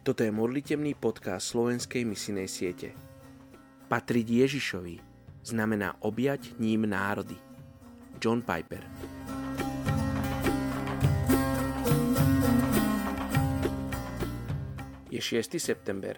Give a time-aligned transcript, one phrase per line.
[0.00, 2.96] Toto je modlitebný podcast slovenskej misinej siete.
[3.92, 4.96] Patriť Ježišovi
[5.44, 7.36] znamená objať ním národy.
[8.16, 8.80] John Piper
[15.12, 15.60] Je 6.
[15.60, 16.16] september.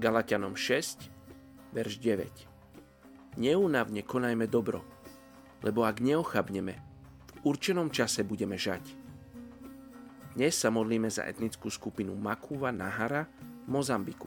[0.00, 3.36] Galatianom 6, verš 9.
[3.36, 4.80] Neúnavne konajme dobro,
[5.60, 6.74] lebo ak neochabneme,
[7.28, 9.03] v určenom čase budeme žať.
[10.34, 14.26] Dnes sa modlíme za etnickú skupinu Makuva Nahara v Mozambiku.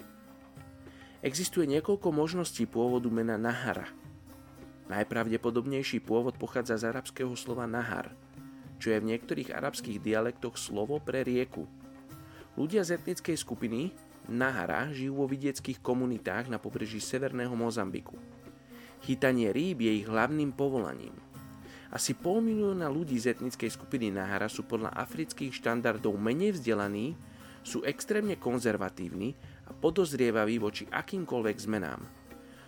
[1.19, 3.91] Existuje niekoľko možností pôvodu mena Nahara.
[4.87, 8.15] Najpravdepodobnejší pôvod pochádza z arabského slova Nahar,
[8.79, 11.67] čo je v niektorých arabských dialektoch slovo pre rieku.
[12.55, 13.91] Ľudia z etnickej skupiny
[14.31, 18.15] Nahara žijú vo vidieckých komunitách na pobreží severného Mozambiku.
[19.03, 21.19] Chytanie rýb je ich hlavným povolaním–
[21.87, 27.15] asi pol milióna ľudí z etnickej skupiny Nahara sú podľa afrických štandardov menej vzdelaní,
[27.63, 29.35] sú extrémne konzervatívni
[29.67, 32.03] a podozrievaví voči akýmkoľvek zmenám.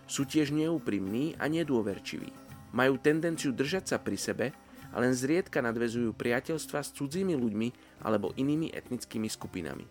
[0.07, 2.31] Sú tiež neúprimní a nedôverčiví.
[2.71, 4.47] Majú tendenciu držať sa pri sebe
[4.89, 7.67] a len zriedka nadvezujú priateľstva s cudzími ľuďmi
[8.03, 9.85] alebo inými etnickými skupinami.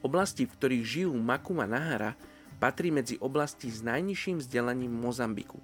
[0.00, 2.16] Oblasti, v ktorých žijú Makuma Nahara,
[2.56, 5.60] patrí medzi oblasti s najnižším vzdelaním Mozambiku.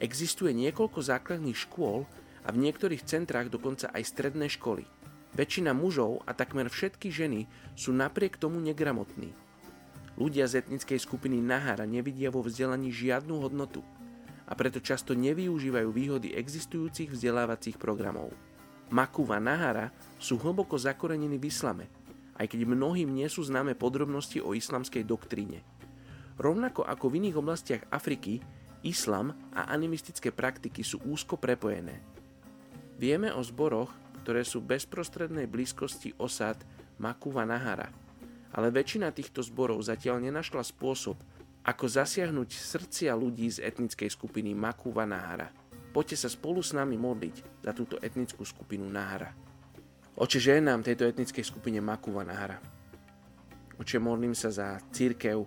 [0.00, 2.08] Existuje niekoľko základných škôl,
[2.44, 4.88] a v niektorých centrách dokonca aj stredné školy.
[5.30, 7.46] Väčšina mužov a takmer všetky ženy
[7.78, 9.30] sú napriek tomu negramotní.
[10.18, 13.80] Ľudia z etnickej skupiny Nahara nevidia vo vzdelaní žiadnu hodnotu
[14.50, 18.34] a preto často nevyužívajú výhody existujúcich vzdelávacích programov.
[18.90, 21.86] Makuva Nahara sú hlboko zakorenení v islame,
[22.34, 25.62] aj keď mnohým nie sú známe podrobnosti o islamskej doktríne.
[26.42, 28.42] Rovnako ako v iných oblastiach Afriky,
[28.82, 32.02] islam a animistické praktiky sú úzko prepojené–
[33.00, 33.88] Vieme o zboroch,
[34.20, 36.60] ktoré sú v bezprostrednej blízkosti osad
[37.00, 37.88] Makuva Nahara,
[38.52, 41.16] ale väčšina týchto zborov zatiaľ nenašla spôsob,
[41.64, 45.48] ako zasiahnuť srdcia ľudí z etnickej skupiny Makuva Nahara.
[45.96, 49.32] Poďte sa spolu s nami modliť za túto etnickú skupinu Nahara.
[50.20, 52.60] Oče, ženám tejto etnickej skupine Makuva Nahara.
[53.80, 55.40] Oče, modlím sa za církev,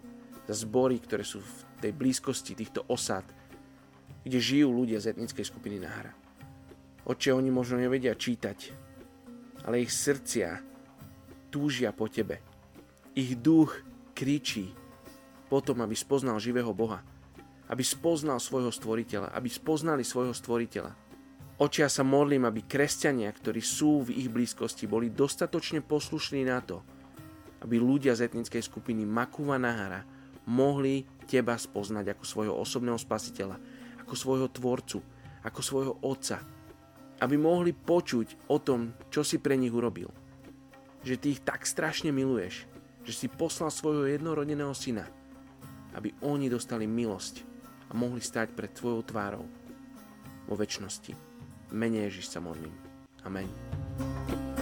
[0.49, 3.29] za zbory, ktoré sú v tej blízkosti týchto osad,
[4.25, 6.22] kde žijú ľudia z etnickej skupiny Nahara.
[7.03, 8.71] Oče, oni možno nevedia čítať,
[9.67, 10.63] ale ich srdcia
[11.51, 12.39] túžia po Tebe.
[13.11, 13.75] Ich duch
[14.15, 14.71] kričí
[15.51, 17.03] potom, aby spoznal živého Boha,
[17.67, 20.95] aby spoznal svojho stvoriteľa, aby spoznali svojho stvoriteľa.
[21.59, 26.63] Oče, ja sa modlím, aby kresťania, ktorí sú v ich blízkosti, boli dostatočne poslušní na
[26.63, 26.81] to,
[27.67, 30.07] aby ľudia z etnickej skupiny Makuva Nahara
[30.47, 33.59] mohli Teba spoznať ako svojho osobného spasiteľa,
[34.03, 34.99] ako svojho tvorcu,
[35.43, 36.62] ako svojho otca,
[37.23, 40.11] aby mohli počuť o tom, čo si pre nich urobil.
[41.07, 42.67] Že ty ich tak strašne miluješ,
[43.07, 45.07] že si poslal svojho jednorodeného syna,
[45.95, 47.47] aby oni dostali milosť
[47.87, 49.47] a mohli stať pred tvojou tvárou
[50.51, 51.15] vo väčšnosti.
[51.71, 52.75] Mene Ježiš sa modlím.
[53.23, 54.52] Amen.